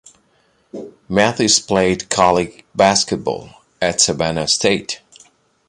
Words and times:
Mathis 1.07 1.59
played 1.59 2.09
college 2.09 2.63
basketball 2.73 3.61
at 3.79 4.01
Savannah 4.01 4.47
State. 4.47 4.99